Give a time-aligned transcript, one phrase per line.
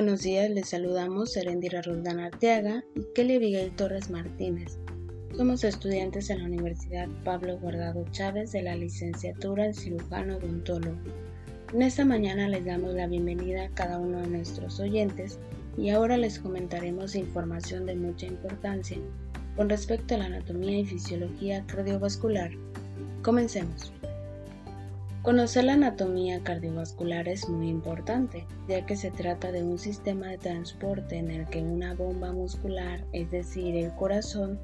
[0.00, 4.78] buenos días, les saludamos Serendira Roldán Arteaga y Kelly Abigail Torres Martínez.
[5.36, 10.96] Somos estudiantes en la Universidad Pablo Guardado Chávez de la licenciatura en cirujano odontólogo.
[11.74, 15.38] En esta mañana les damos la bienvenida a cada uno de nuestros oyentes
[15.76, 18.96] y ahora les comentaremos información de mucha importancia
[19.54, 22.52] con respecto a la anatomía y fisiología cardiovascular.
[23.20, 23.92] Comencemos.
[25.22, 30.38] Conocer la anatomía cardiovascular es muy importante, ya que se trata de un sistema de
[30.38, 34.58] transporte en el que una bomba muscular, es decir, el corazón,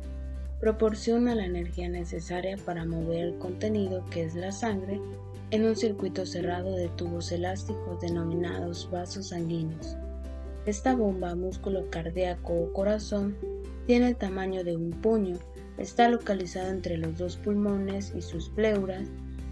[0.58, 4.98] proporciona la energía necesaria para mover el contenido, que es la sangre,
[5.50, 9.98] en un circuito cerrado de tubos elásticos denominados vasos sanguíneos.
[10.64, 13.36] Esta bomba músculo cardíaco o corazón
[13.86, 15.36] tiene el tamaño de un puño,
[15.76, 19.06] está localizada entre los dos pulmones y sus pleuras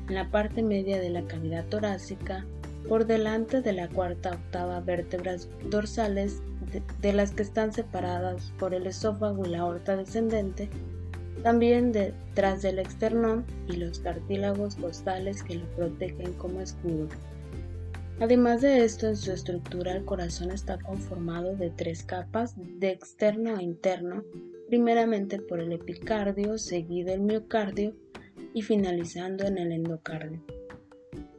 [0.08, 2.44] en la parte media de la cavidad torácica,
[2.88, 6.42] por delante de la cuarta octava vértebras dorsales
[7.00, 10.68] de, las que están separadas por el esófago y la aorta descendente,
[11.42, 17.08] también detrás del externón y los cartílagos costales que lo protegen como escudo.
[18.20, 23.56] Además de esto, en su estructura el corazón está conformado de tres capas, de externo
[23.56, 24.24] a interno,
[24.68, 27.94] primeramente por el epicardio, seguido el miocardio
[28.54, 30.42] y finalizando en el endocardio.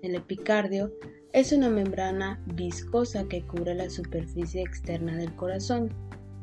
[0.04, 0.94] El epicardio
[1.34, 5.90] es una membrana viscosa que cubre la superficie externa del corazón.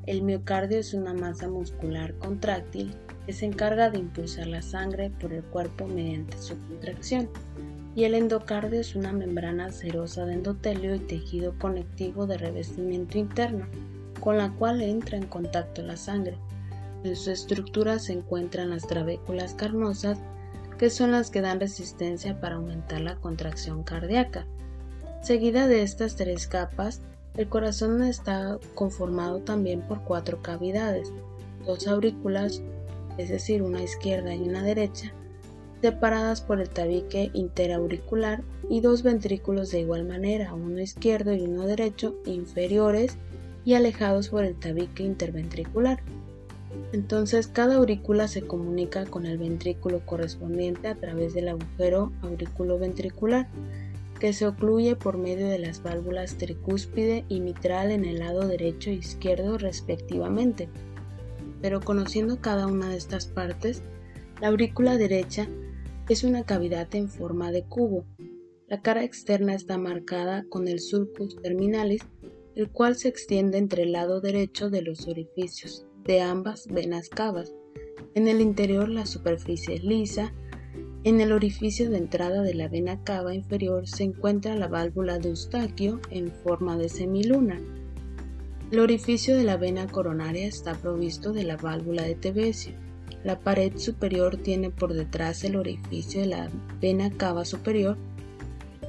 [0.06, 2.92] El miocardio es una masa muscular contráctil
[3.24, 7.28] que se encarga de impulsar la sangre por el cuerpo mediante su contracción.
[7.94, 13.66] Y el endocardio es una membrana cerosa de endotelio y tejido conectivo de revestimiento interno,
[14.20, 16.38] con la cual entra en contacto la sangre.
[17.04, 20.18] En su estructura se encuentran las trabéculas carnosas
[20.82, 24.48] que son las que dan resistencia para aumentar la contracción cardíaca.
[25.22, 27.02] Seguida de estas tres capas,
[27.36, 31.12] el corazón está conformado también por cuatro cavidades,
[31.64, 32.62] dos aurículas,
[33.16, 35.12] es decir, una izquierda y una derecha,
[35.80, 41.64] separadas por el tabique interauricular y dos ventrículos de igual manera, uno izquierdo y uno
[41.64, 43.18] derecho, inferiores
[43.64, 46.02] y alejados por el tabique interventricular.
[46.92, 53.48] Entonces cada aurícula se comunica con el ventrículo correspondiente a través del agujero auriculoventricular
[54.20, 58.90] que se ocluye por medio de las válvulas tricúspide y mitral en el lado derecho
[58.90, 60.68] e izquierdo respectivamente.
[61.60, 63.82] Pero conociendo cada una de estas partes,
[64.40, 65.48] la aurícula derecha
[66.08, 68.04] es una cavidad en forma de cubo.
[68.68, 72.02] La cara externa está marcada con el sulcus terminalis,
[72.54, 77.52] el cual se extiende entre el lado derecho de los orificios de ambas venas cavas.
[78.14, 80.32] En el interior la superficie es lisa.
[81.04, 85.30] En el orificio de entrada de la vena cava inferior se encuentra la válvula de
[85.30, 87.60] Eustaquio en forma de semiluna.
[88.70, 92.74] El orificio de la vena coronaria está provisto de la válvula de Tebesio.
[93.24, 97.96] La pared superior tiene por detrás el orificio de la vena cava superior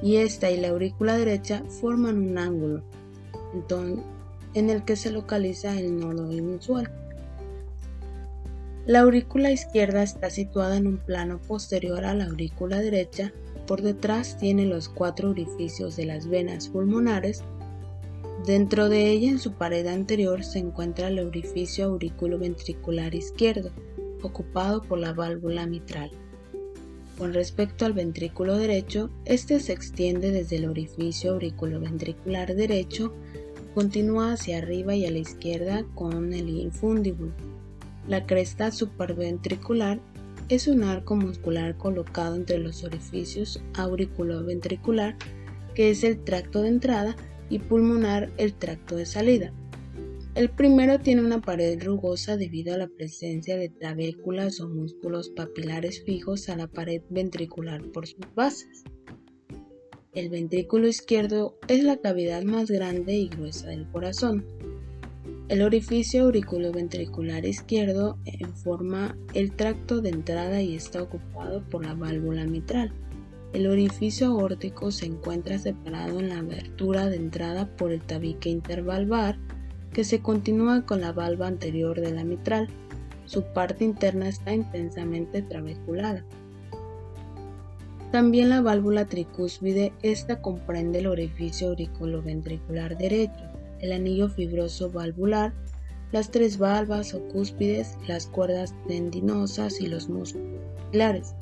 [0.02, 2.82] y esta y la aurícula derecha forman un ángulo
[4.54, 7.03] en el que se localiza el nodo inusual.
[8.86, 13.32] La aurícula izquierda está situada en un plano posterior a la aurícula derecha.
[13.66, 17.42] Por detrás tiene los cuatro orificios de las venas pulmonares.
[18.46, 23.70] Dentro de ella, en su pared anterior, se encuentra el orificio auriculoventricular izquierdo,
[24.20, 26.10] ocupado por la válvula mitral.
[27.16, 33.14] Con respecto al ventrículo derecho, este se extiende desde el orificio auriculoventricular derecho,
[33.74, 37.53] continúa hacia arriba y a la izquierda con el infundíbulo
[38.08, 40.00] la cresta superventricular
[40.48, 45.16] es un arco muscular colocado entre los orificios auriculoventricular,
[45.74, 47.16] que es el tracto de entrada,
[47.50, 49.52] y pulmonar, el tracto de salida.
[50.34, 56.02] El primero tiene una pared rugosa debido a la presencia de trabéculas o músculos papilares
[56.04, 58.82] fijos a la pared ventricular por sus bases.
[60.12, 64.44] El ventrículo izquierdo es la cavidad más grande y gruesa del corazón.
[65.46, 68.16] El orificio auriculoventricular izquierdo
[68.54, 72.92] forma el tracto de entrada y está ocupado por la válvula mitral.
[73.52, 79.36] El orificio aórtico se encuentra separado en la abertura de entrada por el tabique intervalvar
[79.92, 82.68] que se continúa con la valva anterior de la mitral.
[83.26, 86.24] Su parte interna está intensamente trabeculada.
[88.12, 93.53] También la válvula tricúspide, esta comprende el orificio auriculoventricular derecho
[93.84, 95.52] el anillo fibroso valvular,
[96.10, 101.34] las tres valvas o cúspides, las cuerdas tendinosas y los músculos pilares.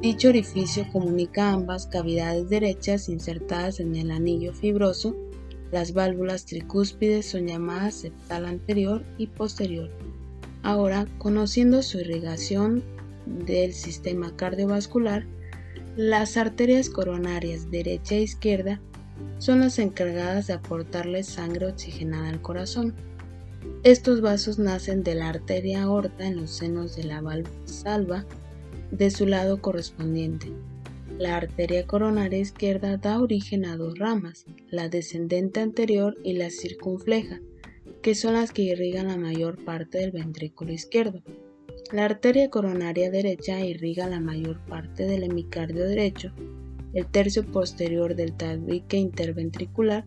[0.00, 5.16] Dicho orificio comunica ambas cavidades derechas insertadas en el anillo fibroso
[5.72, 9.90] Las válvulas tricúspides son llamadas septal anterior y posterior.
[10.62, 12.82] Ahora, conociendo su irrigación
[13.26, 15.26] del sistema cardiovascular,
[15.96, 18.80] las arterias coronarias derecha e izquierda
[19.38, 22.94] son las encargadas de aportarle sangre oxigenada al corazón.
[23.82, 28.26] Estos vasos nacen de la arteria aorta en los senos de la válvula salva
[28.90, 30.52] de su lado correspondiente.
[31.18, 37.40] La arteria coronaria izquierda da origen a dos ramas, la descendente anterior y la circunfleja,
[38.02, 41.22] que son las que irrigan la mayor parte del ventrículo izquierdo.
[41.92, 46.32] La arteria coronaria derecha irriga la mayor parte del hemicardio derecho,
[46.94, 50.04] el tercio posterior del tabique interventricular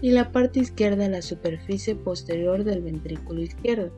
[0.00, 3.92] y la parte izquierda la superficie posterior del ventrículo izquierdo.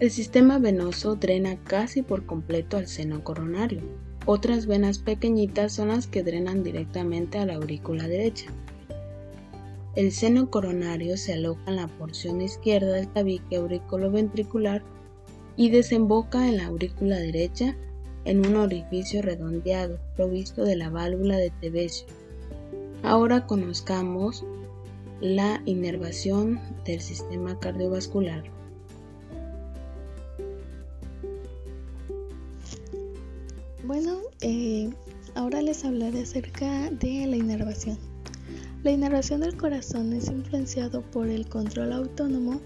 [0.00, 3.80] El sistema venoso drena casi por completo al seno coronario.
[4.24, 8.46] Otras venas pequeñitas son las que drenan directamente a la aurícula derecha.
[9.94, 14.82] El seno coronario se aloja en la porción izquierda del tabique auriculoventricular
[15.56, 17.76] y desemboca en la aurícula derecha
[18.24, 22.06] en un orificio redondeado provisto de la válvula de Tevesio.
[23.02, 24.44] Ahora conozcamos
[25.20, 28.44] la inervación del sistema cardiovascular.
[33.84, 34.90] Bueno, eh,
[35.34, 37.98] ahora les hablaré acerca de la inervación.
[38.82, 42.60] La inervación del corazón es influenciado por el control autónomo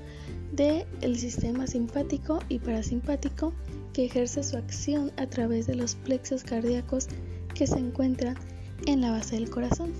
[0.52, 3.52] del sistema simpático y parasimpático
[3.96, 7.06] que ejerce su acción a través de los plexos cardíacos
[7.54, 8.36] que se encuentran
[8.84, 9.94] en la base del corazón.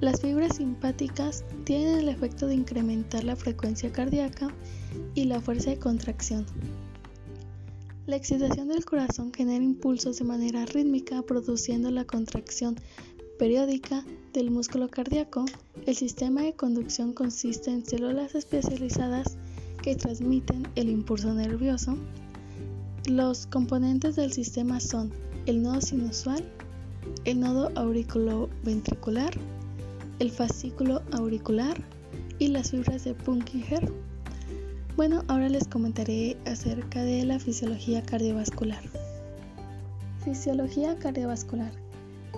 [0.00, 4.48] Las fibras simpáticas tienen el efecto de incrementar la frecuencia cardíaca
[5.14, 6.46] y la fuerza de contracción.
[8.06, 12.76] La excitación del corazón genera impulsos de manera rítmica produciendo la contracción
[13.38, 15.44] periódica del músculo cardíaco.
[15.84, 19.36] El sistema de conducción consiste en células especializadas
[19.82, 21.98] que transmiten el impulso nervioso.
[23.06, 25.12] Los componentes del sistema son
[25.46, 26.44] el nodo sinusal,
[27.24, 29.32] el nodo auriculoventricular,
[30.18, 31.76] el fascículo auricular
[32.38, 33.80] y las fibras de Purkinje.
[34.96, 38.82] Bueno, ahora les comentaré acerca de la fisiología cardiovascular.
[40.24, 41.72] Fisiología cardiovascular.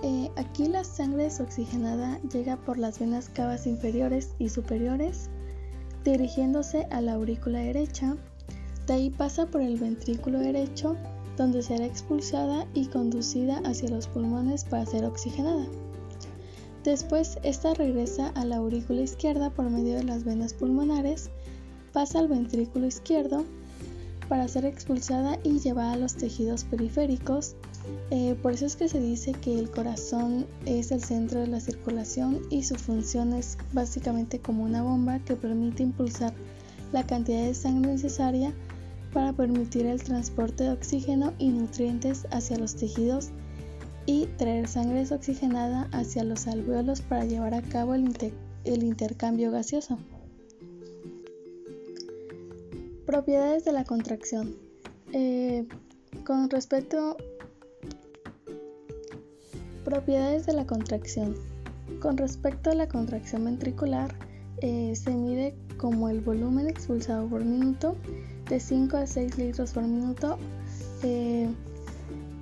[0.03, 5.29] Eh, aquí la sangre desoxigenada llega por las venas cavas inferiores y superiores,
[6.05, 8.15] dirigiéndose a la aurícula derecha.
[8.87, 10.95] De ahí pasa por el ventrículo derecho,
[11.37, 15.65] donde será expulsada y conducida hacia los pulmones para ser oxigenada.
[16.83, 21.29] Después, esta regresa a la aurícula izquierda por medio de las venas pulmonares,
[21.93, 23.45] pasa al ventrículo izquierdo
[24.27, 27.55] para ser expulsada y llevada a los tejidos periféricos.
[28.09, 31.59] Eh, por eso es que se dice que el corazón es el centro de la
[31.59, 36.33] circulación y su función es básicamente como una bomba que permite impulsar
[36.93, 38.53] la cantidad de sangre necesaria
[39.13, 43.29] para permitir el transporte de oxígeno y nutrientes hacia los tejidos
[44.05, 48.03] y traer sangre oxigenada hacia los alveolos para llevar a cabo el,
[48.65, 49.99] intercambio gaseoso.
[53.05, 54.55] Propiedades de la contracción.
[55.13, 55.65] Eh,
[56.25, 57.17] con respecto
[59.83, 61.35] propiedades de la contracción.
[61.99, 64.15] Con respecto a la contracción ventricular,
[64.61, 67.95] eh, se mide como el volumen expulsado por minuto
[68.51, 70.37] de 5 a 6 litros por minuto.
[71.03, 71.49] Eh,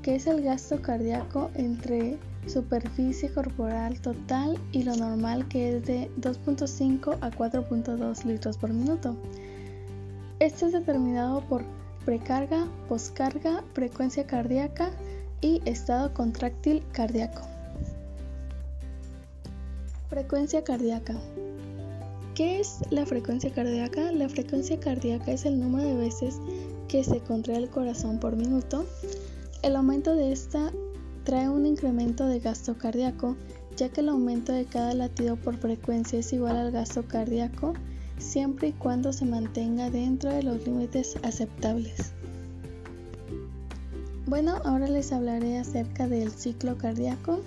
[0.02, 6.10] que es el gasto cardíaco entre superficie corporal total y lo normal que es de
[6.20, 9.16] 2.5 a 4.2 litros por minuto.
[10.40, 11.64] Esto es determinado por
[12.06, 14.90] precarga, poscarga, frecuencia cardíaca
[15.42, 17.42] y estado contráctil cardíaco.
[20.10, 21.16] Frecuencia cardíaca.
[22.40, 24.14] ¿Qué es la frecuencia cardíaca?
[24.14, 26.36] La frecuencia cardíaca es el número de veces
[26.88, 28.86] que se contrae el corazón por minuto
[29.62, 30.72] el aumento de esta
[31.26, 33.36] trae un incremento de gasto cardíaco,
[33.76, 37.74] ya que el aumento de cada latido por frecuencia es igual al gasto cardíaco
[38.20, 42.14] siempre y cuando se mantenga dentro de los límites aceptables.
[44.28, 47.42] Bueno, ahora les hablaré acerca del ciclo cardíaco.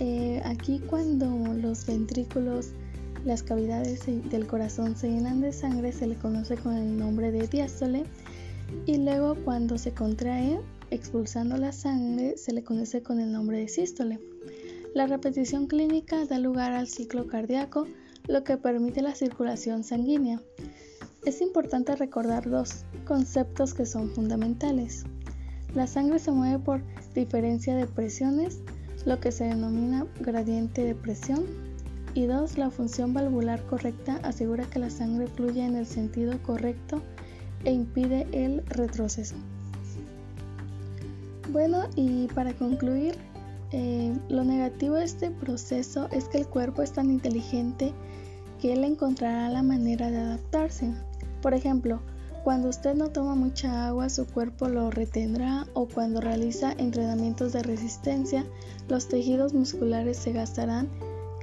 [0.00, 2.72] Eh, aquí cuando los ventrículos,
[3.28, 7.46] las cavidades del corazón se llenan de sangre se le conoce con el nombre de
[7.46, 8.04] diástole
[8.86, 10.58] y luego cuando se contrae
[10.90, 14.18] expulsando la sangre se le conoce con el nombre de sístole.
[14.94, 17.86] La repetición clínica da lugar al ciclo cardíaco,
[18.26, 20.40] lo que permite la circulación sanguínea.
[21.26, 25.04] Es importante recordar dos conceptos que son fundamentales.
[25.74, 26.80] La sangre se mueve por
[27.14, 28.62] diferencia de presiones,
[29.04, 31.67] lo que se denomina gradiente de presión,
[32.14, 32.58] Y 2.
[32.58, 37.02] La función valvular correcta asegura que la sangre fluye en el sentido correcto
[37.64, 39.34] e impide el retroceso.
[41.50, 43.16] Bueno, y para concluir,
[43.72, 47.92] eh, lo negativo de este proceso es que el cuerpo es tan inteligente
[48.60, 50.92] que él encontrará la manera de adaptarse.
[51.42, 52.00] Por ejemplo,
[52.44, 57.62] cuando usted no toma mucha agua, su cuerpo lo retendrá o cuando realiza entrenamientos de
[57.62, 58.44] resistencia,
[58.88, 60.88] los tejidos musculares se gastarán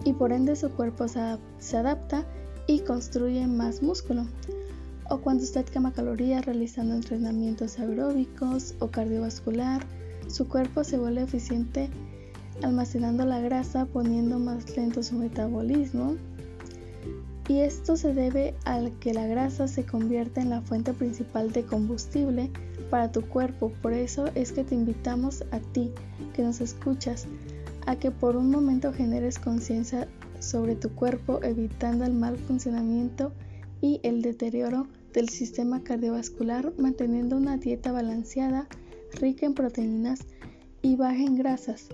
[0.03, 2.25] y por ende su cuerpo se adapta
[2.67, 4.25] y construye más músculo.
[5.09, 9.85] O cuando usted quema calorías realizando entrenamientos aeróbicos o cardiovascular,
[10.27, 11.89] su cuerpo se vuelve eficiente
[12.63, 16.15] almacenando la grasa poniendo más lento su metabolismo
[17.47, 21.63] y esto se debe al que la grasa se convierte en la fuente principal de
[21.63, 22.49] combustible
[22.89, 23.71] para tu cuerpo.
[23.83, 25.91] Por eso es que te invitamos a ti,
[26.33, 27.27] que nos escuchas,
[27.85, 30.07] a que por un momento generes conciencia
[30.39, 33.31] sobre tu cuerpo, evitando el mal funcionamiento
[33.81, 38.67] y el deterioro del sistema cardiovascular, manteniendo una dieta balanceada,
[39.19, 40.19] rica en proteínas
[40.81, 41.87] y baja en grasas,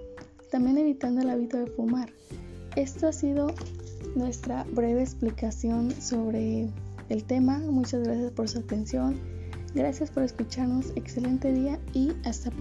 [0.50, 2.12] también evitando el hábito de fumar.
[2.76, 3.54] Esto ha sido
[4.16, 6.70] nuestra breve explicación sobre
[7.10, 7.60] el tema.
[7.60, 9.20] Muchas gracias por su atención.
[9.76, 10.92] Gracias por escucharnos.
[10.96, 12.52] Excelente día y hasta.